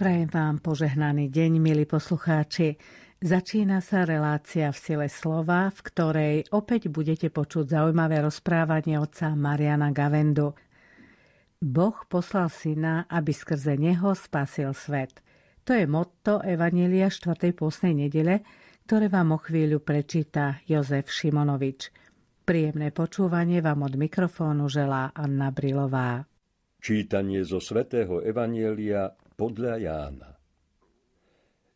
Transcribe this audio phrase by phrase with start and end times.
[0.00, 2.80] Prajem vám požehnaný deň, milí poslucháči.
[3.20, 9.92] Začína sa relácia v sile slova, v ktorej opäť budete počuť zaujímavé rozprávanie otca Mariana
[9.92, 10.56] Gavendu.
[11.60, 15.20] Boh poslal syna, aby skrze neho spasil svet.
[15.68, 17.36] To je motto Evanielia 4.
[17.52, 18.40] pôstnej nedele,
[18.88, 21.92] ktoré vám o chvíľu prečíta Jozef Šimonovič.
[22.48, 26.24] Príjemné počúvanie vám od mikrofónu želá Anna Brilová.
[26.80, 30.36] Čítanie zo svätého Evanielia podľa Jána.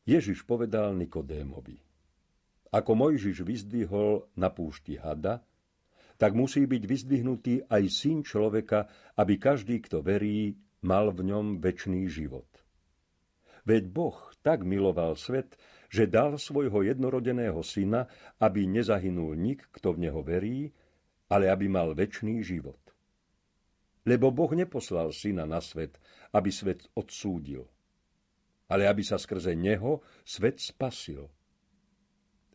[0.05, 1.81] Ježiš povedal Nikodémovi.
[2.69, 5.41] Ako Mojžiš vyzdvihol na púšti hada,
[6.21, 8.85] tak musí byť vyzdvihnutý aj syn človeka,
[9.17, 12.45] aby každý, kto verí, mal v ňom väčší život.
[13.65, 15.57] Veď Boh tak miloval svet,
[15.89, 18.13] že dal svojho jednorodeného syna,
[18.45, 20.69] aby nezahynul nik, kto v neho verí,
[21.33, 22.84] ale aby mal väčší život.
[24.05, 25.97] Lebo Boh neposlal syna na svet,
[26.37, 27.65] aby svet odsúdil,
[28.69, 31.25] ale aby sa skrze neho svet spasil.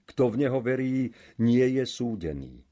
[0.05, 1.09] Kto v neho verí,
[1.41, 2.65] nie je súdený.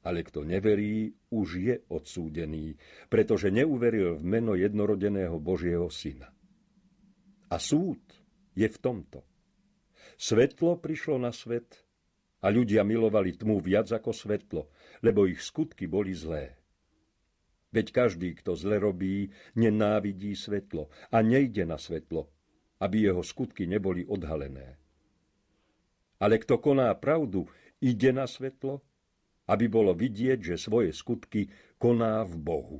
[0.00, 2.72] Ale kto neverí, už je odsúdený,
[3.12, 6.32] pretože neuveril v meno jednorodeného Božieho syna.
[7.52, 8.00] A súd
[8.56, 9.20] je v tomto.
[10.16, 11.84] Svetlo prišlo na svet
[12.40, 14.62] a ľudia milovali tmu viac ako svetlo,
[15.04, 16.59] lebo ich skutky boli zlé.
[17.70, 22.26] Veď každý, kto zle robí, nenávidí svetlo a nejde na svetlo,
[22.82, 24.74] aby jeho skutky neboli odhalené.
[26.18, 27.46] Ale kto koná pravdu,
[27.78, 28.82] ide na svetlo,
[29.46, 31.48] aby bolo vidieť, že svoje skutky
[31.78, 32.78] koná v Bohu.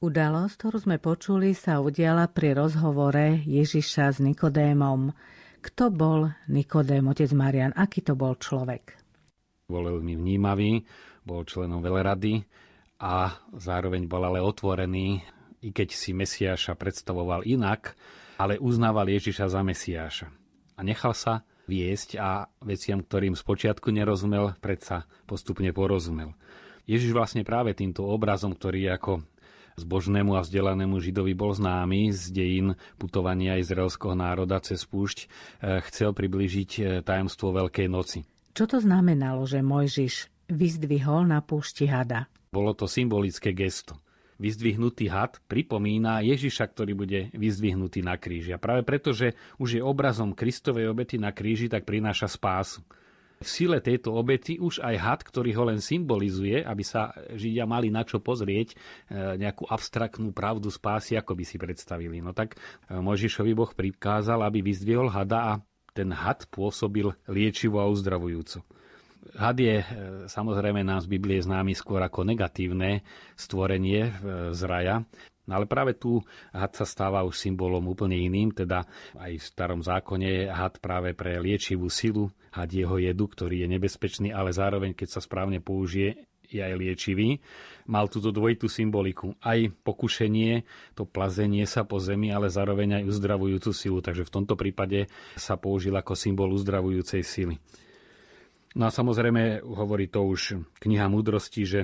[0.00, 5.12] Udalosť, ktorú sme počuli, sa udiala pri rozhovore Ježiša s Nikodémom.
[5.60, 7.76] Kto bol Nikodém, otec Marian?
[7.76, 8.96] Aký to bol človek?
[9.68, 10.80] Bol veľmi vnímavý,
[11.20, 12.40] bol členom veľrady,
[13.00, 15.24] a zároveň bol ale otvorený,
[15.64, 17.96] i keď si Mesiáša predstavoval inak,
[18.36, 20.28] ale uznával Ježiša za Mesiáša.
[20.76, 26.36] A nechal sa viesť a veciam, ktorým spočiatku nerozumel, predsa postupne porozumel.
[26.88, 29.24] Ježiš vlastne práve týmto obrazom, ktorý ako
[29.78, 32.68] zbožnému a vzdelanému Židovi bol známy z dejín
[33.00, 38.26] putovania izraelského národa cez púšť, eh, chcel približiť eh, tajomstvo Veľkej noci.
[38.52, 42.26] Čo to znamenalo, že Mojžiš vyzdvihol na púšti hada?
[42.50, 43.94] Bolo to symbolické gesto.
[44.42, 48.50] Vyzdvihnutý had pripomína Ježiša, ktorý bude vyzdvihnutý na kríži.
[48.50, 52.82] A práve preto, že už je obrazom Kristovej obety na kríži, tak prináša spásu.
[53.38, 57.86] V sile tejto obety už aj had, ktorý ho len symbolizuje, aby sa Židia mali
[57.86, 58.76] na čo pozrieť, e,
[59.38, 62.18] nejakú abstraktnú pravdu spásy, ako by si predstavili.
[62.18, 65.52] No tak e, Možišovi Boh prikázal, aby vyzdvihol hada a
[65.94, 68.66] ten had pôsobil liečivo a uzdravujúco.
[69.36, 69.86] Had je e,
[70.26, 73.04] samozrejme nám z Biblie známy skôr ako negatívne
[73.36, 74.12] stvorenie e,
[74.56, 75.04] z raja,
[75.50, 76.22] No ale práve tu
[76.54, 78.86] had sa stáva už symbolom úplne iným, teda
[79.18, 83.68] aj v starom zákone je had práve pre liečivú silu, had jeho jedu, ktorý je
[83.74, 87.42] nebezpečný, ale zároveň, keď sa správne použije, je aj liečivý.
[87.90, 89.34] Mal túto dvojitú symboliku.
[89.42, 93.98] Aj pokušenie, to plazenie sa po zemi, ale zároveň aj uzdravujúcu silu.
[94.02, 97.58] Takže v tomto prípade sa použil ako symbol uzdravujúcej sily.
[98.78, 101.80] No a samozrejme hovorí to už kniha múdrosti, že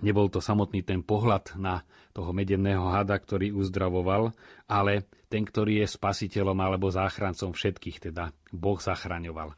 [0.00, 1.84] nebol to samotný ten pohľad na
[2.16, 4.32] toho medeného hada, ktorý uzdravoval,
[4.68, 9.56] ale ten, ktorý je spasiteľom alebo záchrancom všetkých, teda Boh zachraňoval.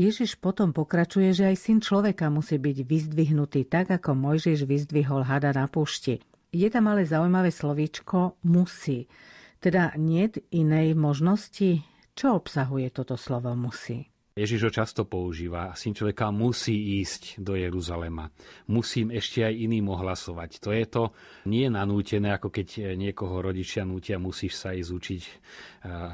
[0.00, 5.52] Ježiš potom pokračuje, že aj syn človeka musí byť vyzdvihnutý tak, ako Mojžiš vyzdvihol hada
[5.52, 6.24] na púšti.
[6.54, 9.12] Je tam ale zaujímavé slovíčko musí.
[9.60, 11.84] Teda nie inej možnosti?
[12.16, 14.08] Čo obsahuje toto slovo musí?
[14.40, 15.76] Ježiš ho často používa.
[15.76, 18.32] Syn človeka musí ísť do Jeruzalema.
[18.72, 20.64] Musím ešte aj iným ohlasovať.
[20.64, 21.02] To je to
[21.44, 25.22] nie nanútené, ako keď niekoho rodičia nútia, musíš sa ísť učiť,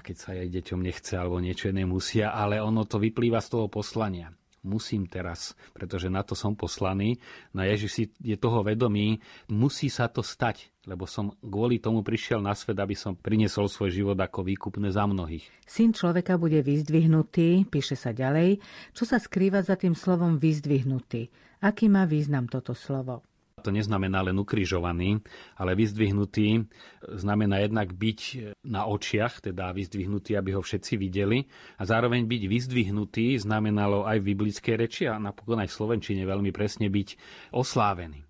[0.02, 3.70] keď sa aj deťom nechce alebo niečo iné musia, ale ono to vyplýva z toho
[3.70, 4.34] poslania
[4.66, 7.22] musím teraz, pretože na to som poslaný.
[7.54, 12.42] Na Ježiš si je toho vedomý, musí sa to stať, lebo som kvôli tomu prišiel
[12.42, 15.46] na svet, aby som priniesol svoj život ako výkupné za mnohých.
[15.62, 18.58] Syn človeka bude vyzdvihnutý, píše sa ďalej,
[18.90, 21.30] čo sa skrýva za tým slovom vyzdvihnutý.
[21.62, 23.22] Aký má význam toto slovo?
[23.66, 25.18] To neznamená len ukrižovaný,
[25.58, 26.70] ale vyzdvihnutý
[27.18, 28.20] znamená jednak byť
[28.62, 31.42] na očiach, teda vyzdvihnutý, aby ho všetci videli.
[31.74, 36.54] A zároveň byť vyzdvihnutý znamenalo aj v biblickej reči a napokon aj v Slovenčine veľmi
[36.54, 37.08] presne byť
[37.50, 38.25] oslávený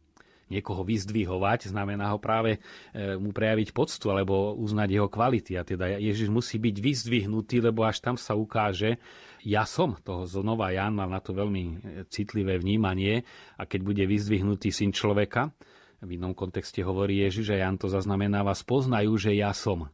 [0.47, 2.59] niekoho vyzdvihovať, znamená ho práve
[2.95, 5.59] e, mu prejaviť poctu alebo uznať jeho kvality.
[5.59, 9.03] A teda Ježiš musí byť vyzdvihnutý, lebo až tam sa ukáže,
[9.47, 11.75] ja som, toho znova Ján mal na to veľmi e,
[12.11, 13.27] citlivé vnímanie
[13.59, 15.51] a keď bude vyzdvihnutý syn človeka,
[15.97, 19.89] V inom kontexte hovorí Ježiš, že Jan to zaznamenáva, spoznajú, že ja som.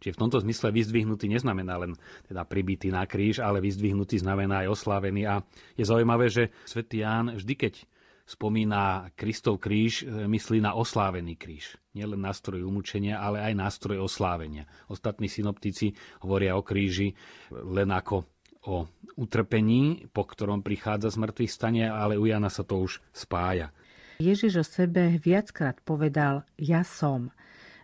[0.00, 1.92] Čiže v tomto zmysle vyzdvihnutý neznamená len
[2.24, 5.28] teda pribitý na kríž, ale vyzdvihnutý znamená aj oslávený.
[5.28, 5.44] A
[5.76, 7.74] je zaujímavé, že svätý Ján vždy, keď
[8.30, 11.74] spomína Kristov kríž, e, myslí na oslávený kríž.
[11.98, 14.70] Nielen nástroj umúčenia, ale aj nástroj oslávenia.
[14.86, 17.18] Ostatní synoptici hovoria o kríži
[17.50, 18.22] len ako
[18.70, 18.86] o
[19.18, 23.74] utrpení, po ktorom prichádza z mŕtvych stane, ale u Jana sa to už spája.
[24.20, 27.32] Ježiš o sebe viackrát povedal ja som.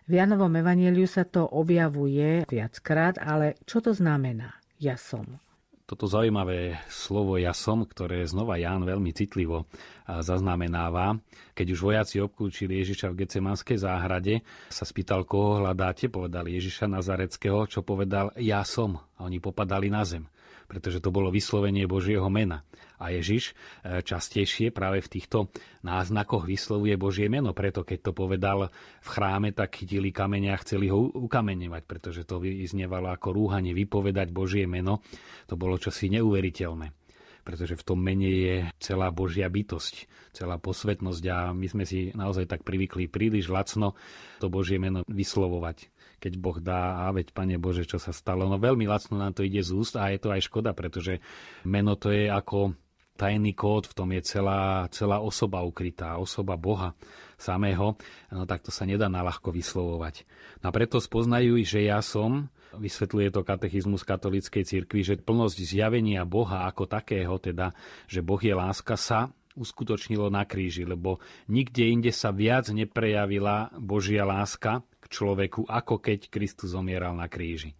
[0.07, 4.55] V Janovom evaníliu sa to objavuje viackrát, ale čo to znamená?
[4.77, 5.41] Ja som.
[5.87, 9.71] Toto zaujímavé slovo ja som, ktoré znova Ján veľmi citlivo
[10.03, 11.15] zaznamenáva.
[11.55, 17.71] Keď už vojaci obklúčili Ježiša v Gecemanskej záhrade, sa spýtal, koho hľadáte, povedal Ježiša Nazareckého,
[17.71, 18.99] čo povedal ja som.
[19.15, 20.27] A oni popadali na zem
[20.67, 22.67] pretože to bolo vyslovenie Božieho mena.
[22.99, 25.47] A Ježiš e, častejšie práve v týchto
[25.81, 28.67] náznakoch vyslovuje Božie meno, preto keď to povedal
[29.01, 34.29] v chráme, tak chytili kamene a chceli ho ukameňovať, pretože to vyznievalo ako rúhanie vypovedať
[34.35, 34.99] Božie meno.
[35.47, 37.06] To bolo čosi neuveriteľné
[37.47, 42.43] pretože v tom mene je celá Božia bytosť, celá posvetnosť a my sme si naozaj
[42.51, 43.95] tak privykli príliš lacno
[44.43, 48.49] to Božie meno vyslovovať keď Boh dá, a veď Pane Bože, čo sa stalo.
[48.49, 51.21] No veľmi lacno nám to ide z úst a je to aj škoda, pretože
[51.61, 52.73] meno to je ako
[53.17, 56.93] tajný kód, v tom je celá, celá osoba ukrytá, osoba Boha
[57.35, 57.97] samého,
[58.29, 60.25] no tak to sa nedá naľahko vyslovovať.
[60.61, 66.23] No a preto spoznajú, že ja som, vysvetľuje to katechizmus katolíckej cirkvi, že plnosť zjavenia
[66.23, 67.73] Boha ako takého, teda,
[68.05, 71.17] že Boh je láska, sa uskutočnilo na kríži, lebo
[71.49, 77.73] nikde inde sa viac neprejavila Božia láska človeku, ako keď Kristus zomieral na kríži.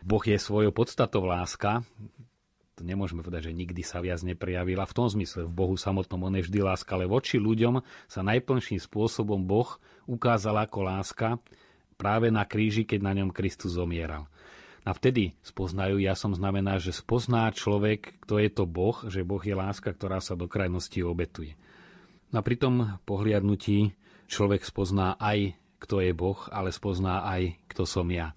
[0.00, 1.84] Boh je svojou podstatou láska,
[2.76, 4.88] to nemôžeme povedať, že nikdy sa viac neprijavila.
[4.88, 8.80] V tom zmysle, v Bohu samotnom on je vždy láska, ale voči ľuďom sa najplnším
[8.80, 9.76] spôsobom Boh
[10.08, 11.28] ukázal ako láska
[12.00, 14.24] práve na kríži, keď na ňom Kristus zomieral.
[14.88, 19.44] A vtedy spoznajú, ja som znamená, že spozná človek, kto je to Boh, že Boh
[19.44, 21.60] je láska, ktorá sa do krajnosti obetuje.
[22.32, 23.92] A pri tom pohliadnutí
[24.24, 28.36] človek spozná aj kto je Boh, ale spozná aj, kto som ja.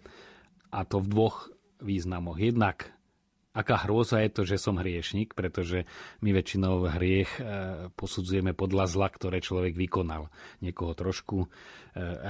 [0.72, 1.52] A to v dvoch
[1.84, 2.40] významoch.
[2.40, 2.93] Jednak,
[3.54, 5.86] aká hrôza je to, že som hriešnik, pretože
[6.26, 7.42] my väčšinou hriech e,
[7.94, 10.28] posudzujeme podľa zla, ktoré človek vykonal.
[10.66, 11.48] Niekoho trošku e,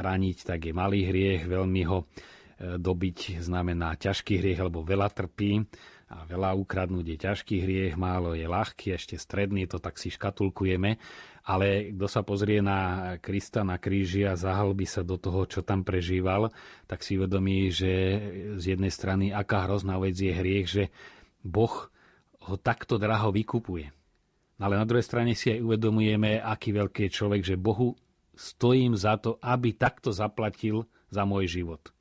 [0.03, 2.05] raniť, tak je malý hriech, veľmi ho e,
[2.75, 5.63] dobiť znamená ťažký hriech, alebo veľa trpí
[6.13, 10.99] a veľa ukradnúť je ťažký hriech, málo je ľahký, ešte stredný, to tak si škatulkujeme
[11.43, 15.83] ale kto sa pozrie na Krista na kríži a zahalbí sa do toho, čo tam
[15.83, 16.55] prežíval,
[16.87, 17.91] tak si uvedomí, že
[18.55, 20.83] z jednej strany aká hrozná vec je hriech, že
[21.43, 21.91] Boh
[22.47, 23.91] ho takto draho vykupuje.
[24.63, 27.99] Ale na druhej strane si aj uvedomujeme, aký veľký je človek, že Bohu
[28.31, 31.91] stojím za to, aby takto zaplatil za môj život.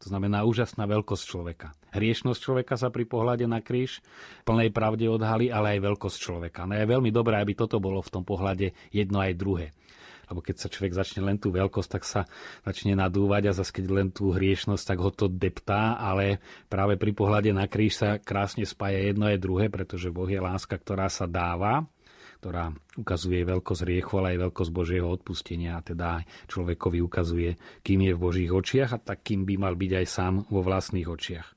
[0.00, 1.76] To znamená úžasná veľkosť človeka.
[1.92, 4.00] Hriešnosť človeka sa pri pohľade na kríž
[4.48, 6.64] plnej pravde odhalí, ale aj veľkosť človeka.
[6.64, 9.76] No je veľmi dobré, aby toto bolo v tom pohľade jedno aj druhé.
[10.30, 12.24] Lebo keď sa človek začne len tú veľkosť, tak sa
[12.62, 16.38] začne nadúvať a zase keď len tú hriešnosť, tak ho to deptá, ale
[16.70, 20.78] práve pri pohľade na kríž sa krásne spája jedno aj druhé, pretože Boh je láska,
[20.78, 21.84] ktorá sa dáva
[22.40, 28.12] ktorá ukazuje veľkosť riechu, ale aj veľkosť Božieho odpustenia a teda človekovi ukazuje, kým je
[28.16, 31.48] v Božích očiach a tak kým by mal byť aj sám vo vlastných očiach.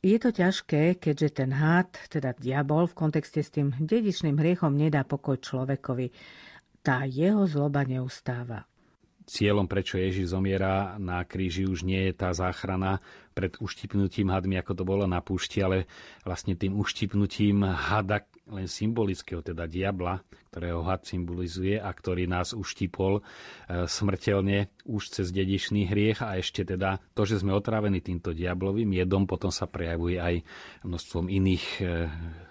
[0.00, 5.04] Je to ťažké, keďže ten hád, teda diabol v kontexte s tým dedičným hriechom nedá
[5.04, 6.08] pokoj človekovi.
[6.80, 8.64] Tá jeho zloba neustáva
[9.28, 13.04] cieľom, prečo Ježiš zomiera na kríži, už nie je tá záchrana
[13.36, 15.84] pred uštipnutím hadmi, ako to bolo na púšti, ale
[16.24, 23.20] vlastne tým uštipnutím hada len symbolického, teda diabla, ktorého had symbolizuje a ktorý nás uštipol
[23.20, 23.22] e,
[23.84, 29.28] smrteľne už cez dedičný hriech a ešte teda to, že sme otrávení týmto diablovým jedom,
[29.28, 30.40] potom sa prejavuje aj
[30.84, 31.82] množstvom iných e,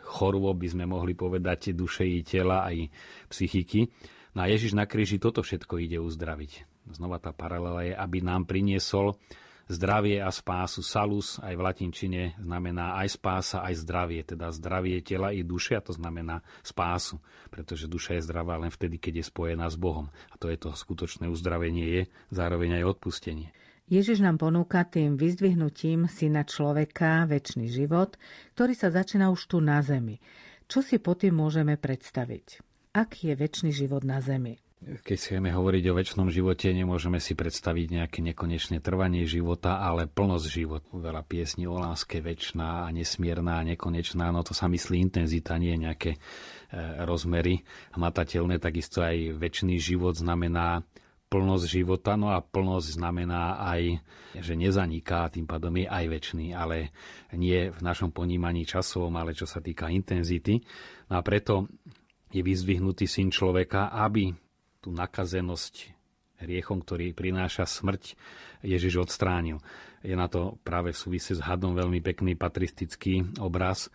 [0.07, 2.87] chorôb, by sme mohli povedať, duše i tela, aj
[3.27, 3.89] psychiky.
[4.37, 6.77] No a Ježiš na kríži toto všetko ide uzdraviť.
[6.93, 9.17] Znova tá paralela je, aby nám priniesol
[9.67, 10.83] zdravie a spásu.
[10.83, 15.83] Salus aj v latinčine znamená aj spása, aj zdravie, teda zdravie tela i duše, a
[15.83, 20.09] to znamená spásu, pretože duša je zdravá len vtedy, keď je spojená s Bohom.
[20.31, 22.01] A to je to skutočné uzdravenie, je
[22.33, 23.53] zároveň aj odpustenie.
[23.87, 28.19] Ježiš nám ponúka tým vyzdvihnutím syna človeka väčší život,
[28.57, 30.19] ktorý sa začína už tu na zemi.
[30.67, 32.67] Čo si po tým môžeme predstaviť?
[32.97, 34.57] aký je väčší život na Zemi.
[34.77, 40.45] Keď chceme hovoriť o väčšnom živote, nemôžeme si predstaviť nejaké nekonečné trvanie života, ale plnosť
[40.45, 40.85] život.
[40.93, 45.73] Veľa piesní o láske väčšiná a nesmierna a nekonečná, no to sa myslí intenzita, nie
[45.81, 46.19] nejaké e,
[47.09, 47.65] rozmery
[47.97, 48.61] hmatateľné.
[48.61, 50.85] Takisto aj väčší život znamená
[51.25, 53.97] plnosť života, no a plnosť znamená aj,
[54.37, 56.93] že nezaniká, tým pádom je aj väčší, ale
[57.33, 60.61] nie v našom ponímaní časovom, ale čo sa týka intenzity.
[61.09, 61.65] No a preto
[62.29, 64.46] je vyzdvihnutý syn človeka, aby
[64.81, 65.97] tú nakazenosť
[66.41, 68.13] hriechom, ktorý prináša smrť,
[68.61, 69.61] Ježiš odstránil.
[70.05, 73.89] Je na to práve v súvise s hadom veľmi pekný patristický obraz,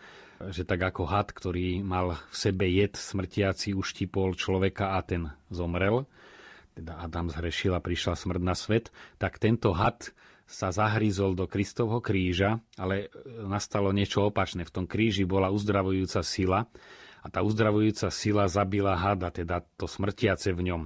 [0.50, 6.02] že tak ako had, ktorý mal v sebe jed smrtiaci, uštipol človeka a ten zomrel,
[6.74, 8.90] teda Adam zhrešil a prišla smrť na svet,
[9.22, 10.10] tak tento had
[10.48, 13.08] sa zahryzol do Kristovho kríža, ale
[13.46, 14.66] nastalo niečo opačné.
[14.66, 16.66] V tom kríži bola uzdravujúca sila
[17.22, 20.82] a tá uzdravujúca sila zabila hada, teda to smrtiace v ňom.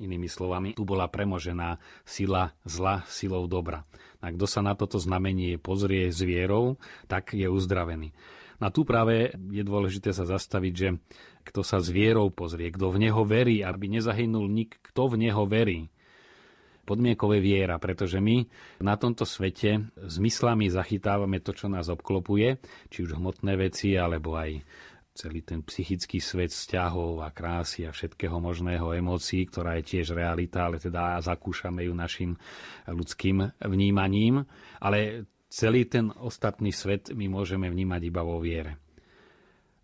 [0.00, 1.76] Inými slovami, tu bola premožená
[2.08, 3.84] sila zla silou dobra.
[4.20, 8.12] A kto sa na toto znamenie pozrie s vierou, tak je uzdravený.
[8.60, 10.88] Na tu práve je dôležité sa zastaviť, že
[11.48, 15.48] kto sa s vierou pozrie, kto v Neho verí, aby nezahynul nik, kto v Neho
[15.48, 15.88] verí.
[16.84, 18.44] Podmienkové viera, pretože my
[18.84, 22.60] na tomto svete zmyslami zachytávame to, čo nás obklopuje,
[22.92, 24.60] či už hmotné veci, alebo aj
[25.20, 30.64] celý ten psychický svet vzťahov a krásy a všetkého možného emócií, ktorá je tiež realita,
[30.64, 32.40] ale teda zakúšame ju našim
[32.88, 34.48] ľudským vnímaním.
[34.80, 38.80] Ale celý ten ostatný svet my môžeme vnímať iba vo viere.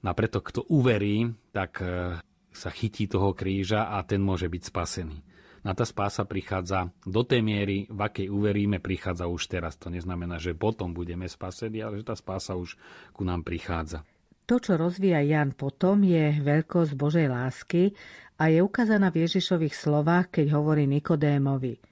[0.00, 2.16] No a preto, kto uverí, tak e,
[2.54, 5.18] sa chytí toho kríža a ten môže byť spasený.
[5.66, 9.74] Na tá spása prichádza do tej miery, v akej uveríme, prichádza už teraz.
[9.82, 12.78] To neznamená, že potom budeme spasení, ale že tá spása už
[13.10, 14.06] ku nám prichádza.
[14.46, 17.92] To, čo rozvíja Jan potom, je veľkosť Božej lásky
[18.38, 21.78] a je ukázaná v Ježišových slovách, keď hovorí Nikodémovi–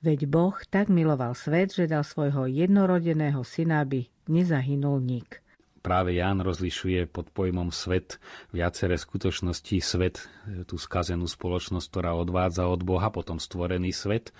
[0.00, 5.44] Veď Boh tak miloval svet, že dal svojho jednorodeného syna, aby nezahynul nik.
[5.80, 8.20] Práve Ján rozlišuje pod pojmom svet
[8.52, 9.76] viaceré skutočnosti.
[9.80, 10.28] Svet,
[10.68, 14.32] tú skazenú spoločnosť, ktorá odvádza od Boha, potom stvorený svet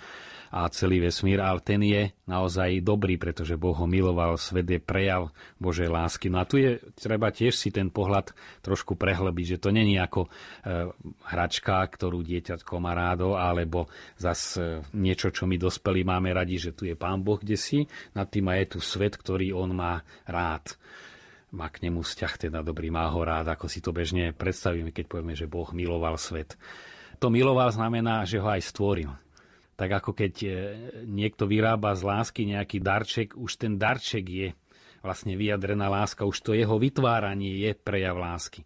[0.51, 5.31] a celý vesmír, ale ten je naozaj dobrý, pretože Boh ho miloval, svet je prejav
[5.63, 6.27] Božej lásky.
[6.27, 10.27] No a tu je treba tiež si ten pohľad trošku prehlbiť, že to není ako
[10.27, 10.29] e,
[11.31, 13.87] hračka, ktorú dieťatko má rádo, alebo
[14.19, 17.87] zas e, niečo, čo my dospelí máme radi, že tu je Pán Boh kde si,
[18.11, 20.75] nad tým a je tu svet, ktorý on má rád
[21.51, 25.05] má k nemu vzťah teda dobrý, má ho rád, ako si to bežne predstavíme, keď
[25.07, 26.55] povieme, že Boh miloval svet.
[27.19, 29.11] To miloval znamená, že ho aj stvoril
[29.81, 30.49] tak ako keď e,
[31.09, 34.47] niekto vyrába z lásky nejaký darček, už ten darček je
[35.01, 38.61] vlastne vyjadrená láska, už to jeho vytváranie je prejav lásky.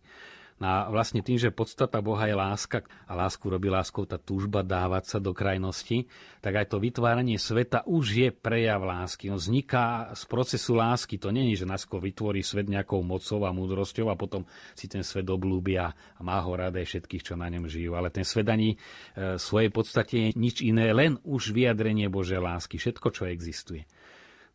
[0.63, 5.03] A vlastne tým, že podstata Boha je láska a lásku robí láskou tá túžba dávať
[5.11, 6.07] sa do krajnosti,
[6.39, 9.27] tak aj to vytváranie sveta už je prejav lásky.
[9.27, 11.19] On vzniká z procesu lásky.
[11.19, 14.47] To není, že nasko vytvorí svet nejakou mocou a múdrosťou a potom
[14.79, 17.91] si ten svet oblúbia a má ho rada aj všetkých, čo na ňom žijú.
[17.99, 22.39] Ale ten svet ani v e, svojej podstate je nič iné, len už vyjadrenie Božej
[22.39, 22.79] lásky.
[22.79, 23.83] Všetko, čo existuje.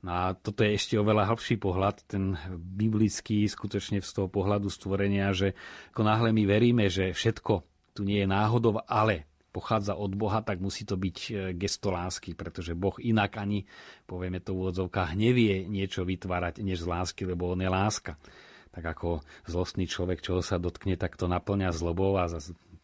[0.00, 5.37] No a toto je ešte oveľa hĺbší pohľad, ten biblický, skutočne z toho pohľadu stvorenia,
[5.37, 5.52] že
[5.92, 7.52] ako náhle my veríme, že všetko
[7.92, 12.33] tu nie je náhodou, ale pochádza od Boha, tak musí to byť e, gesto lásky,
[12.38, 13.66] pretože Boh inak ani,
[14.07, 18.16] povieme to v úvodzovkách, nevie niečo vytvárať než z lásky, lebo on je láska.
[18.71, 22.30] Tak ako zlostný človek, čo sa dotkne, tak to naplňa zlobou a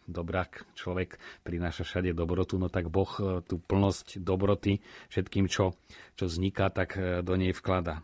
[0.07, 5.75] dobrák človek prináša všade dobrotu, no tak Boh e, tú plnosť dobroty všetkým, čo,
[6.15, 8.03] čo vzniká, tak e, do nej vklada.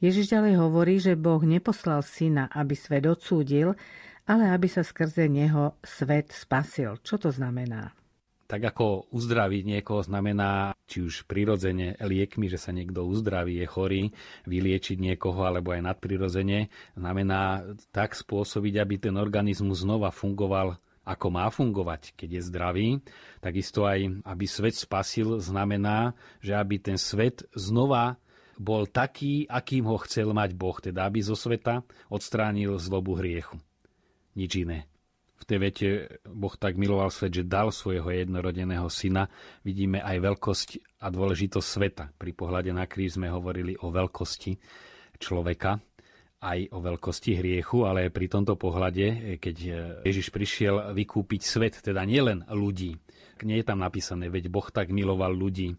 [0.00, 3.76] Ježiš ďalej hovorí, že Boh neposlal syna, aby svet odsúdil,
[4.24, 6.96] ale aby sa skrze neho svet spasil.
[7.04, 7.92] Čo to znamená?
[8.48, 14.02] Tak ako uzdraviť niekoho znamená, či už prirodzene liekmi, že sa niekto uzdraví, je chorý,
[14.48, 16.66] vyliečiť niekoho alebo aj nadprirodzene,
[16.98, 17.62] znamená
[17.94, 22.88] tak spôsobiť, aby ten organizmus znova fungoval ako má fungovať, keď je zdravý.
[23.40, 28.20] Takisto aj, aby svet spasil, znamená, že aby ten svet znova
[28.60, 31.80] bol taký, akým ho chcel mať Boh, teda aby zo sveta
[32.12, 33.56] odstránil zlobu hriechu.
[34.36, 34.84] Nič iné.
[35.40, 35.88] V tej vete
[36.28, 39.32] Boh tak miloval svet, že dal svojho jednorodeného syna.
[39.64, 40.68] Vidíme aj veľkosť
[41.00, 42.04] a dôležitosť sveta.
[42.20, 44.60] Pri pohľade na kríž sme hovorili o veľkosti
[45.16, 45.80] človeka,
[46.44, 49.56] aj o veľkosti hriechu, ale pri tomto pohľade, keď
[50.04, 53.00] Ježiš prišiel vykúpiť svet, teda nielen ľudí,
[53.40, 55.72] nie je tam napísané, veď Boh tak miloval ľudí,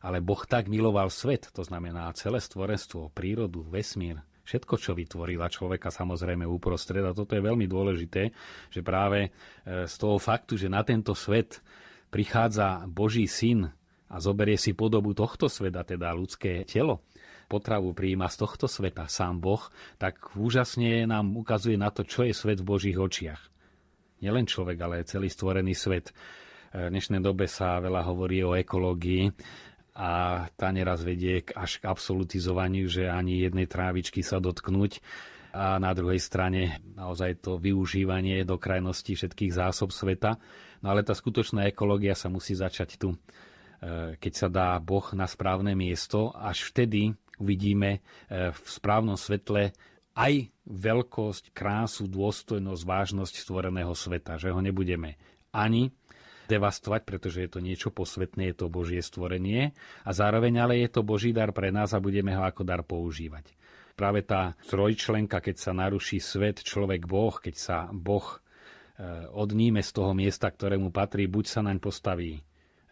[0.00, 5.92] Ale Boh tak miloval svet, to znamená celé stvorenstvo, prírodu, vesmír, všetko, čo vytvorila človeka
[5.92, 7.04] samozrejme uprostred.
[7.06, 8.34] A toto je veľmi dôležité,
[8.72, 9.30] že práve e,
[9.86, 11.62] z toho faktu, že na tento svet
[12.10, 13.70] prichádza Boží syn
[14.10, 17.06] a zoberie si podobu tohto sveta, teda ľudské telo,
[17.46, 19.62] potravu prijíma z tohto sveta sám Boh,
[20.02, 23.42] tak úžasne nám ukazuje na to, čo je svet v Božích očiach.
[24.20, 26.12] Nielen človek, ale celý stvorený svet.
[26.70, 29.26] V dnešnej dobe sa veľa hovorí o ekológii
[30.00, 30.10] a
[30.56, 35.04] tá neraz vedie až k absolutizovaniu, že ani jednej trávičky sa dotknúť
[35.52, 40.40] a na druhej strane naozaj to využívanie do krajnosti všetkých zásob sveta.
[40.80, 43.18] No ale tá skutočná ekológia sa musí začať tu
[43.80, 49.72] Eh, keď sa dá Boh na správne miesto, až vtedy uvidíme eh, v správnom svetle
[50.12, 55.16] aj veľkosť, krásu, dôstojnosť, vážnosť stvoreného sveta, že ho nebudeme
[55.48, 55.96] ani
[56.50, 59.70] devastovať, pretože je to niečo posvetné, je to Božie stvorenie
[60.02, 63.54] a zároveň ale je to Boží dar pre nás a budeme ho ako dar používať.
[63.94, 69.90] Práve tá trojčlenka, keď sa naruší svet, človek, Boh, keď sa Boh eh, odníme z
[69.94, 72.42] toho miesta, ktorému patrí, buď sa naň postaví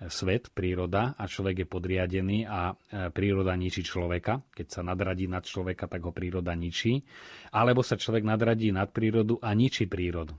[0.07, 2.75] svet, príroda a človek je podriadený a e,
[3.11, 4.47] príroda ničí človeka.
[4.55, 7.03] Keď sa nadradí nad človeka, tak ho príroda ničí.
[7.51, 10.39] Alebo sa človek nadradí nad prírodu a ničí prírodu.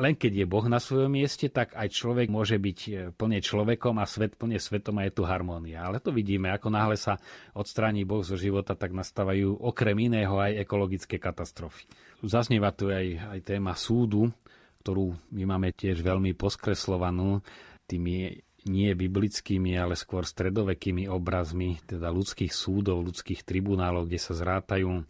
[0.00, 4.00] Len keď je Boh na svojom mieste, tak aj človek môže byť e, plne človekom
[4.00, 5.84] a svet plne svetom a je tu harmónia.
[5.84, 7.20] Ale to vidíme, ako náhle sa
[7.52, 11.84] odstráni Boh zo života, tak nastávajú okrem iného aj ekologické katastrofy.
[12.24, 14.32] Zaznieva tu aj, aj téma súdu,
[14.80, 17.44] ktorú my máme tiež veľmi poskreslovanú
[17.84, 25.04] tými nie biblickými, ale skôr stredovekými obrazmi, teda ľudských súdov, ľudských tribunálov, kde sa zrátajú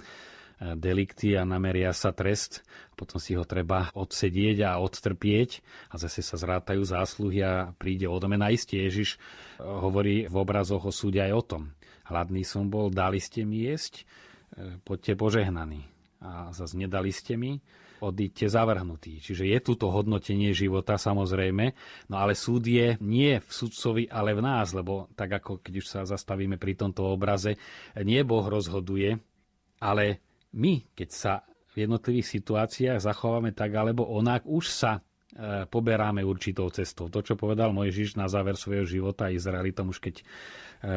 [0.60, 2.60] delikty a nameria sa trest,
[2.92, 8.52] potom si ho treba odsedieť a odtrpieť a zase sa zrátajú zásluhy a príde odmena.
[8.52, 9.18] Isté Ježiš e,
[9.64, 11.62] hovorí v obrazoch o súde aj o tom.
[12.04, 15.88] Hladný som bol, dali ste mi jesť, e, poďte požehnaní.
[16.20, 17.64] A zase nedali ste mi,
[18.04, 19.24] odíďte zavrhnutí.
[19.24, 21.72] Čiže je tu to hodnotenie života samozrejme,
[22.12, 25.86] no ale súd je nie v sudcovi, ale v nás, lebo tak ako keď už
[25.88, 27.56] sa zastavíme pri tomto obraze,
[27.96, 29.16] nie Boh rozhoduje,
[29.80, 30.20] ale
[30.54, 31.32] my, keď sa
[31.70, 37.06] v jednotlivých situáciách zachováme tak alebo onak, už sa e, poberáme určitou cestou.
[37.06, 40.24] To, čo povedal Mojžiš na záver svojho života Izraelitom, už keď e,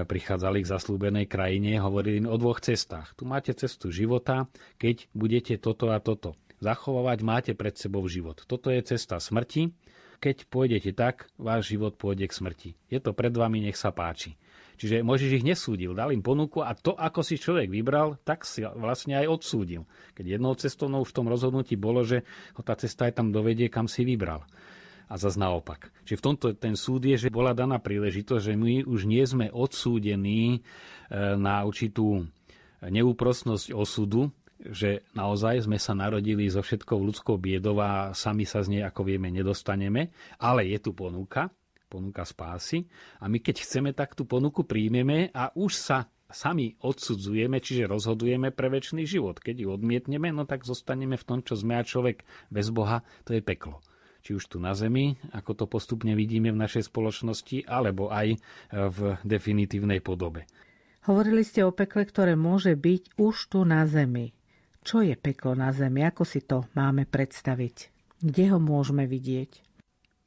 [0.09, 3.13] prichádzali k zaslúbenej krajine, hovorili o dvoch cestách.
[3.13, 4.49] Tu máte cestu života,
[4.81, 8.39] keď budete toto a toto zachovávať, máte pred sebou život.
[8.47, 9.75] Toto je cesta smrti.
[10.23, 12.69] Keď pôjdete tak, váš život pôjde k smrti.
[12.87, 14.39] Je to pred vami, nech sa páči.
[14.77, 18.65] Čiže Mojžiš ich nesúdil, dal im ponuku a to, ako si človek vybral, tak si
[18.65, 19.85] vlastne aj odsúdil.
[20.17, 22.25] Keď jednou cestovnou v tom rozhodnutí bolo, že
[22.57, 24.45] ho tá cesta aj tam dovedie, kam si vybral.
[25.11, 25.93] A zase naopak.
[26.07, 29.53] Čiže v tomto ten súd je, že bola daná príležitosť, že my už nie sme
[29.53, 30.59] odsúdení e,
[31.37, 32.25] na určitú
[32.81, 34.33] neúprostnosť osudu,
[34.63, 39.03] že naozaj sme sa narodili so všetkou ľudskou biedou a sami sa z nej, ako
[39.03, 41.51] vieme, nedostaneme, ale je tu ponuka,
[41.93, 42.89] ponuka spásy
[43.21, 48.49] a my keď chceme, tak tú ponuku príjmeme a už sa sami odsudzujeme, čiže rozhodujeme
[48.49, 49.37] pre väčší život.
[49.37, 53.37] Keď ju odmietneme, no tak zostaneme v tom, čo sme a človek bez Boha, to
[53.37, 53.85] je peklo.
[54.25, 58.41] Či už tu na Zemi, ako to postupne vidíme v našej spoločnosti, alebo aj
[58.73, 60.49] v definitívnej podobe.
[61.05, 64.33] Hovorili ste o pekle, ktoré môže byť už tu na Zemi.
[64.83, 66.03] Čo je peklo na zemi?
[66.03, 67.87] Ako si to máme predstaviť?
[68.19, 69.72] Kde ho môžeme vidieť?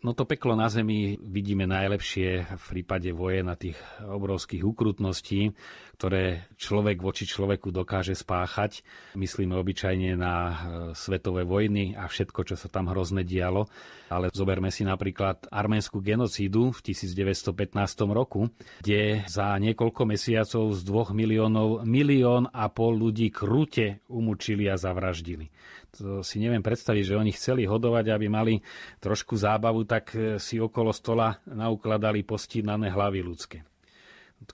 [0.04, 5.56] No to peklo na zemi vidíme najlepšie v prípade voje na tých obrovských ukrutností,
[5.96, 8.85] ktoré človek voči človeku dokáže spáchať.
[9.16, 10.54] Myslíme obyčajne na e,
[10.92, 13.64] svetové vojny a všetko, čo sa tam hrozne dialo.
[14.12, 17.72] Ale zoberme si napríklad arménskú genocídu v 1915
[18.12, 18.52] roku,
[18.85, 25.48] kde za niekoľko mesiacov z dvoch miliónov milión a pol ľudí krute umúčili a zavraždili
[25.96, 28.61] to si neviem predstaviť, že oni chceli hodovať, aby mali
[29.00, 33.64] trošku zábavu, tak e, si okolo stola naukladali postínané hlavy ľudské.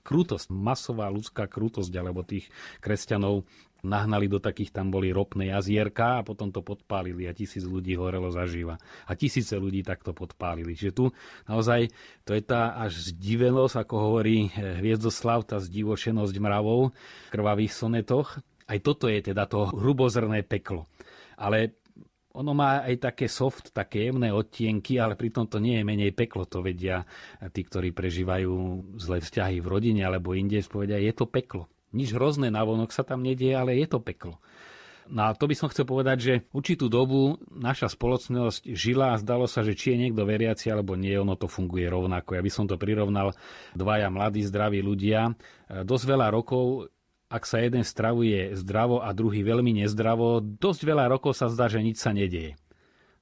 [0.03, 3.47] Krútosť, masová ľudská krútosť, alebo tých kresťanov
[3.83, 8.31] nahnali do takých, tam boli ropné jazierka a potom to podpálili a tisíc ľudí horelo
[8.31, 8.79] zažíva.
[9.11, 10.79] A tisíce ľudí takto podpálili.
[10.79, 11.05] Čiže tu
[11.51, 11.91] naozaj
[12.23, 18.39] to je tá až zdivenosť, ako hovorí e, Hviezdoslav, tá zdivošenosť mravov v krvavých sonetoch.
[18.71, 20.87] Aj toto je teda to hrubozrné peklo
[21.43, 21.82] ale
[22.33, 26.49] ono má aj také soft, také jemné odtienky, ale pritom to nie je menej peklo.
[26.49, 27.05] To vedia
[27.53, 28.53] tí, ktorí prežívajú
[28.97, 31.69] zlé vzťahy v rodine alebo inde, povedia, je to peklo.
[31.93, 34.41] Nič hrozné na vonok sa tam nedieje, ale je to peklo.
[35.13, 39.51] No a to by som chcel povedať, že určitú dobu naša spoločnosť žila a zdalo
[39.51, 42.39] sa, že či je niekto veriaci alebo nie, ono to funguje rovnako.
[42.39, 43.35] Ja by som to prirovnal
[43.75, 45.35] dvaja mladí, zdraví ľudia.
[45.69, 46.89] E, dosť veľa rokov
[47.33, 51.81] ak sa jeden stravuje zdravo a druhý veľmi nezdravo, dosť veľa rokov sa zdá, že
[51.81, 52.61] nič sa nedieje.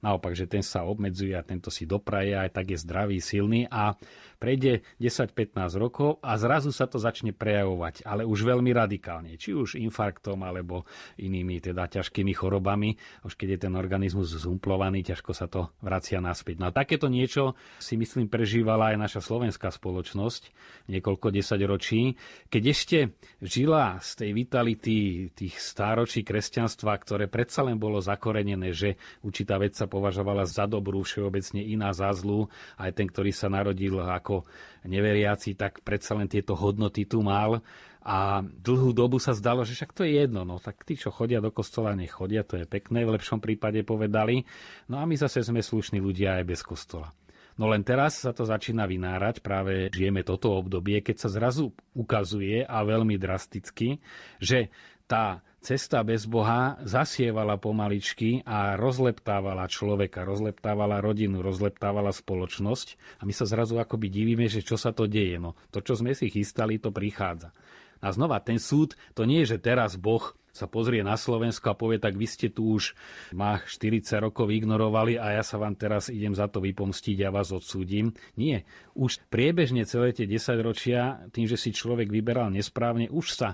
[0.01, 3.95] Naopak, že ten sa obmedzuje a tento si dopraje, aj tak je zdravý, silný a
[4.41, 9.77] prejde 10-15 rokov a zrazu sa to začne prejavovať, ale už veľmi radikálne, či už
[9.77, 10.89] infarktom alebo
[11.21, 16.57] inými teda ťažkými chorobami, už keď je ten organizmus zumplovaný, ťažko sa to vracia naspäť.
[16.57, 20.49] No a takéto niečo si myslím prežívala aj naša slovenská spoločnosť
[20.89, 22.17] niekoľko desaťročí,
[22.49, 22.97] keď ešte
[23.45, 24.95] žila z tej vitality
[25.37, 31.05] tých stáročí kresťanstva, ktoré predsa len bolo zakorenené, že určitá vec sa považovala za dobrú,
[31.05, 32.47] všeobecne iná za zlú,
[32.79, 34.47] aj ten, ktorý sa narodil ako ako
[34.87, 37.59] neveriaci, tak predsa len tieto hodnoty tu mal.
[38.01, 40.41] A dlhú dobu sa zdalo, že však to je jedno.
[40.41, 43.85] No tak tí, čo chodia do kostola, nech chodia, to je pekné, v lepšom prípade
[43.85, 44.41] povedali.
[44.89, 47.13] No a my zase sme slušní ľudia aj bez kostola.
[47.59, 52.65] No len teraz sa to začína vynárať, práve žijeme toto obdobie, keď sa zrazu ukazuje
[52.65, 54.01] a veľmi drasticky,
[54.41, 54.71] že
[55.05, 63.33] tá cesta bez Boha zasievala pomaličky a rozleptávala človeka, rozleptávala rodinu, rozleptávala spoločnosť a my
[63.33, 65.37] sa zrazu akoby divíme, že čo sa to deje.
[65.37, 67.53] No, to, čo sme si chystali, to prichádza.
[68.01, 71.79] A znova, ten súd, to nie je, že teraz Boh sa pozrie na Slovensko a
[71.79, 72.97] povie, tak vy ste tu už
[73.31, 77.55] ma 40 rokov ignorovali a ja sa vám teraz idem za to vypomstiť a vás
[77.55, 78.11] odsúdim.
[78.35, 78.67] Nie.
[78.97, 83.49] Už priebežne celé tie 10 ročia, tým, že si človek vyberal nesprávne, už sa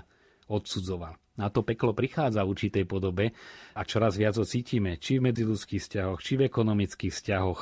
[0.50, 1.27] odsudzoval.
[1.38, 3.30] Na to peklo prichádza v určitej podobe
[3.78, 7.60] a čoraz viac ho cítime, či v medziludských vzťahoch, či v ekonomických vzťahoch.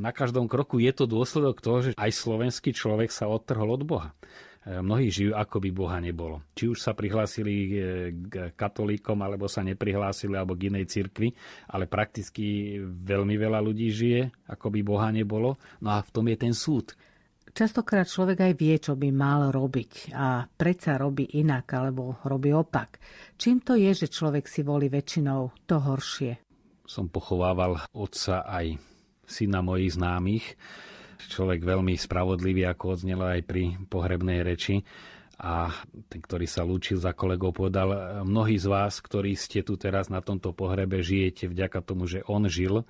[0.00, 4.10] Na každom kroku je to dôsledok toho, že aj slovenský človek sa odtrhol od Boha.
[4.60, 6.44] E, mnohí žijú, ako by Boha nebolo.
[6.52, 7.68] Či už sa prihlásili e,
[8.12, 11.32] k katolíkom, alebo sa neprihlásili, alebo k inej cirkvi,
[11.68, 15.56] ale prakticky veľmi veľa ľudí žije, ako by Boha nebolo.
[15.80, 16.92] No a v tom je ten súd.
[17.50, 23.02] Častokrát človek aj vie, čo by mal robiť a predsa robí inak alebo robí opak.
[23.34, 26.38] Čím to je, že človek si volí väčšinou to horšie?
[26.86, 28.78] Som pochovával otca aj
[29.26, 30.46] syna mojich známych.
[31.30, 34.82] Človek veľmi spravodlivý, ako odznelo aj pri pohrebnej reči.
[35.40, 35.72] A
[36.12, 40.20] ten, ktorý sa lúčil za kolegov, povedal, mnohí z vás, ktorí ste tu teraz na
[40.20, 42.84] tomto pohrebe, žijete vďaka tomu, že on žil.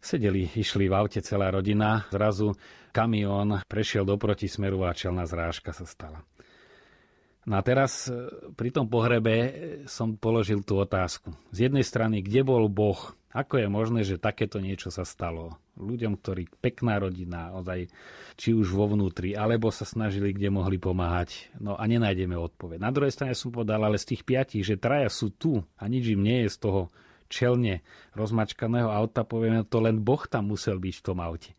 [0.00, 2.56] Sedeli, išli v aute celá rodina, zrazu
[2.90, 6.24] kamión prešiel do protismeru a čelná zrážka sa stala.
[7.48, 8.12] No a teraz e,
[8.52, 9.34] pri tom pohrebe
[9.88, 11.32] som položil tú otázku.
[11.52, 13.16] Z jednej strany, kde bol Boh?
[13.30, 15.56] Ako je možné, že takéto niečo sa stalo?
[15.78, 17.86] Ľuďom, ktorí pekná rodina, ozaj,
[18.34, 21.48] či už vo vnútri, alebo sa snažili, kde mohli pomáhať.
[21.62, 22.82] No a nenájdeme odpoveď.
[22.82, 26.10] Na druhej strane som povedal, ale z tých piatich, že traja sú tu a nič
[26.12, 26.80] im nie je z toho
[27.30, 27.86] čelne
[28.18, 31.54] rozmačkaného auta, povieme, to len Boh tam musel byť v tom aute.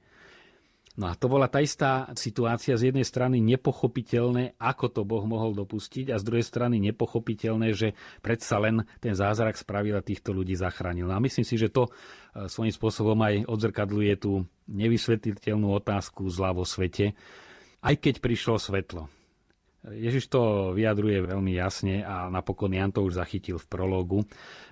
[1.00, 5.56] No a to bola tá istá situácia z jednej strany nepochopiteľné, ako to Boh mohol
[5.56, 10.52] dopustiť a z druhej strany nepochopiteľné, že predsa len ten zázrak spravil a týchto ľudí
[10.60, 11.08] zachránil.
[11.08, 16.52] No a myslím si, že to e, svojím spôsobom aj odzrkadluje tú nevysvetliteľnú otázku zla
[16.52, 17.16] vo svete,
[17.80, 19.21] aj keď prišlo svetlo.
[19.82, 24.20] Ježiš to vyjadruje veľmi jasne a napokon Jan to už zachytil v prologu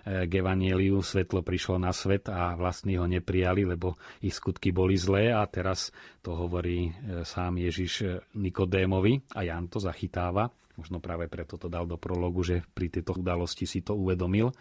[0.05, 1.01] k Evangeliu.
[1.01, 5.89] Svetlo prišlo na svet a vlastní ho neprijali, lebo ich skutky boli zlé a teraz
[6.21, 10.53] to hovorí e, sám Ježiš Nikodémovi a Jan to zachytáva.
[10.77, 14.53] Možno práve preto to dal do prologu, že pri tejto udalosti si to uvedomil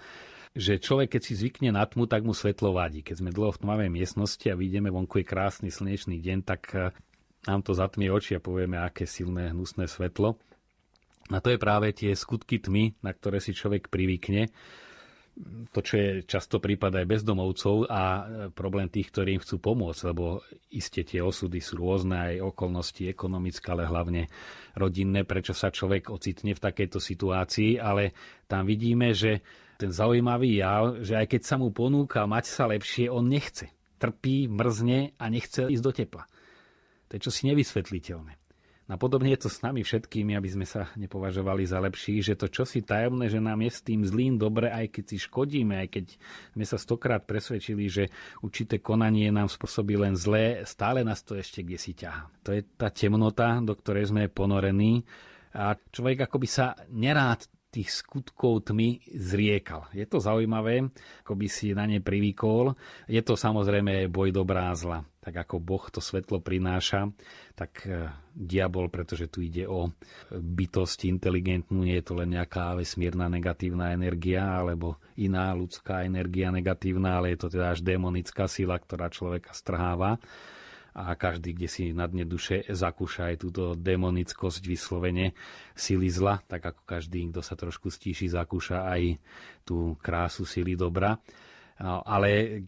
[0.57, 3.05] že človek, keď si zvykne na tmu, tak mu svetlo vadí.
[3.05, 6.91] Keď sme dlho v tmavej miestnosti a vidíme vonku je krásny slnečný deň, tak e,
[7.47, 10.41] nám to zatmie oči a povieme, aké silné, hnusné svetlo.
[11.29, 14.49] A to je práve tie skutky tmy, na ktoré si človek privykne.
[15.71, 20.43] To, čo je často prípad aj bezdomovcov a problém tých, ktorí im chcú pomôcť, lebo
[20.75, 24.27] iste tie osudy sú rôzne, aj okolnosti ekonomické, ale hlavne
[24.75, 28.19] rodinné, prečo sa človek ocitne v takejto situácii, ale
[28.51, 29.47] tam vidíme, že
[29.79, 33.71] ten zaujímavý jav, že aj keď sa mu ponúka mať sa lepšie, on nechce.
[34.03, 36.27] Trpí, mrzne a nechce ísť do tepla.
[37.09, 38.49] To je čosi nevysvetliteľné.
[38.89, 42.49] A podobne je to s nami všetkými, aby sme sa nepovažovali za lepších, že to
[42.49, 46.05] čosi tajomné, že nám je s tým zlým dobre, aj keď si škodíme, aj keď
[46.57, 48.09] sme sa stokrát presvedčili, že
[48.41, 52.33] určité konanie nám spôsobí len zlé, stále nás to ešte kde si ťaha.
[52.49, 55.05] To je tá temnota, do ktorej sme ponorení
[55.53, 59.85] a človek akoby sa nerád tých skutkov tmy zriekal.
[59.93, 60.89] Je to zaujímavé,
[61.25, 62.73] ako by si na ne privykol.
[63.05, 65.05] Je to samozrejme boj dobrá zla.
[65.29, 67.13] Tak ako Boh to svetlo prináša,
[67.53, 69.93] tak e, diabol, pretože tu ide o
[70.33, 77.21] bytosť inteligentnú, nie je to len nejaká vesmírna negatívna energia alebo iná ľudská energia negatívna,
[77.21, 80.17] ale je to teda až démonická sila, ktorá človeka strháva
[80.99, 85.31] a každý, kde si na dne duše zakúša aj túto demonickosť vyslovene
[85.79, 89.15] sily zla, tak ako každý, kto sa trošku stíši, zakúša aj
[89.63, 91.23] tú krásu sily dobra.
[91.79, 92.63] No, ale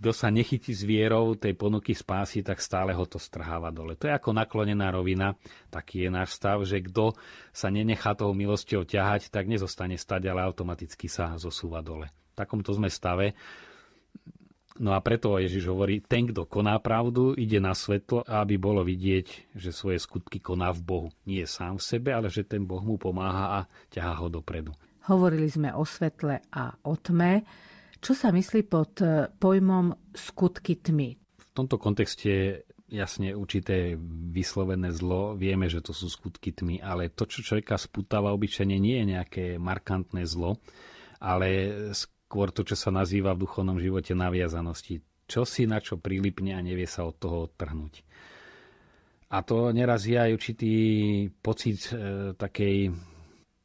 [0.00, 3.92] kto sa nechytí s vierou tej ponuky spásy, tak stále ho to strháva dole.
[4.00, 5.36] To je ako naklonená rovina,
[5.68, 7.12] taký je náš stav, že kto
[7.52, 12.08] sa nenechá toho milosťou ťahať, tak nezostane stať, ale automaticky sa zosúva dole.
[12.32, 13.36] V takomto sme stave
[14.78, 19.58] No a preto Ježiš hovorí, ten, kto koná pravdu, ide na svetlo, aby bolo vidieť,
[19.58, 21.08] že svoje skutky koná v Bohu.
[21.26, 24.70] Nie sám v sebe, ale že ten Boh mu pomáha a ťahá ho dopredu.
[25.10, 27.42] Hovorili sme o svetle a o tme.
[27.98, 31.18] Čo sa myslí pod e, pojmom skutky tmy?
[31.18, 33.98] V tomto kontexte jasne určité
[34.32, 38.96] vyslovené zlo, vieme, že to sú skutky tmy, ale to, čo človeka spútava obyčajne, nie
[39.02, 40.56] je nejaké markantné zlo,
[41.20, 45.04] ale skôr to, čo sa nazýva v duchovnom živote naviazanosti.
[45.28, 48.00] Čo si na čo prilipne a nevie sa od toho odtrhnúť.
[49.28, 50.74] A to neraz je aj určitý
[51.44, 52.88] pocit e, takej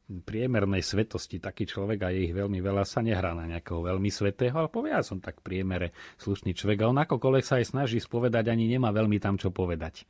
[0.04, 1.40] priemernej svetosti.
[1.40, 4.92] Taký človek, a je ich veľmi veľa, sa nehrá na nejakého veľmi svetého, ale povie,
[4.92, 6.84] ja som tak priemere slušný človek.
[6.84, 10.04] A on akokoľvek sa aj snaží spovedať, ani nemá veľmi tam čo povedať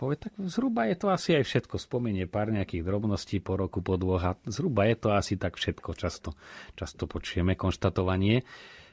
[0.00, 1.76] povie, tak zhruba je to asi aj všetko.
[1.76, 5.92] Spomenie pár nejakých drobností po roku, po dvoch a zhruba je to asi tak všetko.
[5.92, 6.32] Často,
[6.72, 8.40] často počujeme konštatovanie.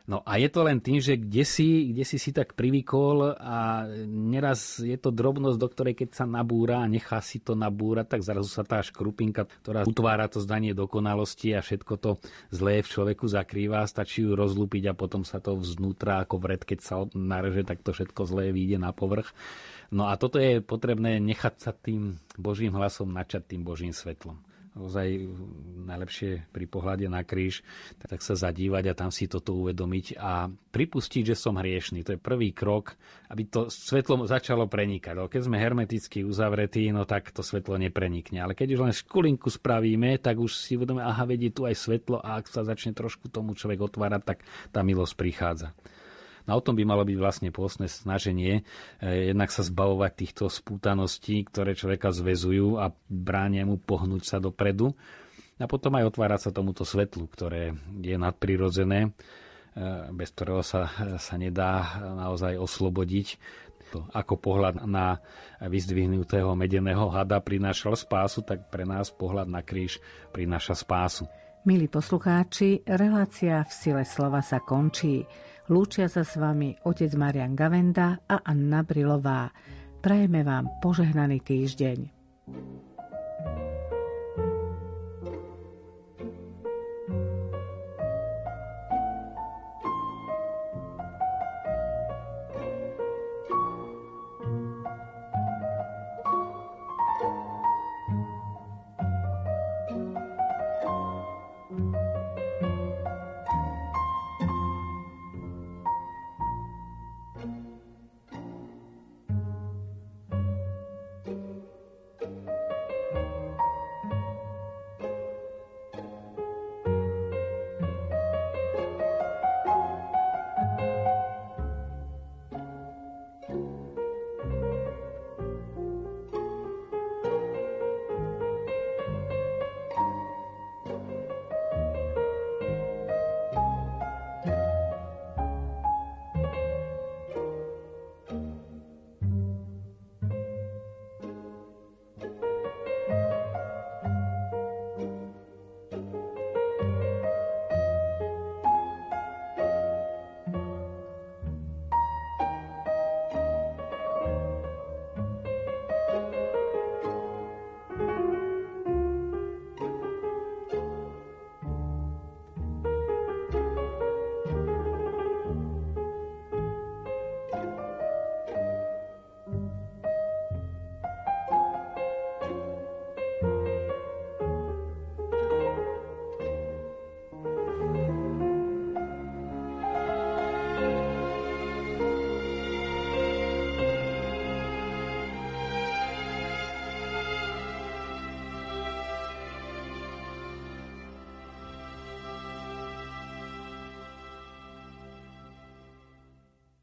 [0.07, 3.83] No a je to len tým, že kde si, kde si si tak privykol a
[4.07, 8.23] neraz je to drobnosť, do ktorej keď sa nabúra a nechá si to nabúrať, tak
[8.23, 12.23] zrazu sa tá škrupinka, ktorá utvára to zdanie dokonalosti a všetko to
[12.55, 16.79] zlé v človeku zakrýva, stačí ju rozlúpiť a potom sa to vznútra ako vred, keď
[16.79, 19.35] sa nareže, tak to všetko zlé vyjde na povrch.
[19.91, 24.39] No a toto je potrebné nechať sa tým Božím hlasom načať tým Božím svetlom.
[24.77, 25.07] Ozaj
[25.87, 27.65] najlepšie pri pohľade na kríž,
[27.97, 32.05] tak sa zadívať a tam si toto uvedomiť a pripustiť, že som hriešný.
[32.05, 32.93] To je prvý krok,
[33.33, 35.17] aby to svetlo začalo prenikať.
[35.17, 38.43] Keď sme hermeticky uzavretí, no tak to svetlo neprenikne.
[38.43, 42.21] Ale keď už len škulinku spravíme, tak už si uvedomíme, aha, vedí tu aj svetlo
[42.21, 44.37] a ak sa začne trošku tomu človek otvárať, tak
[44.69, 45.73] tá milosť prichádza.
[46.47, 48.63] No o tom by malo byť vlastne pôstne snaženie,
[49.03, 54.95] eh, jednak sa zbavovať týchto spútaností, ktoré človeka zvezujú a bránia mu pohnúť sa dopredu.
[55.59, 60.87] A potom aj otvárať sa tomuto svetlu, ktoré je nadprirodzené, eh, bez ktorého sa,
[61.19, 63.37] sa nedá naozaj oslobodiť.
[63.87, 65.23] Ako pohľad na
[65.63, 70.03] vyzdvihnutého medeného hada prinášal spásu, tak pre nás pohľad na kríž
[70.35, 71.23] prináša spásu.
[71.63, 75.23] Milí poslucháči, relácia v sile slova sa končí.
[75.67, 79.51] Lúčia sa s vami otec Marian Gavenda a Anna Brilová.
[79.99, 81.99] Prajeme vám požehnaný týždeň.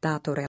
[0.05, 0.35] stato